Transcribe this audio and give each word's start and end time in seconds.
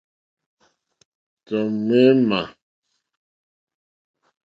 Tɔ̀ 1.45 1.61
ŋměmà. 1.75 2.41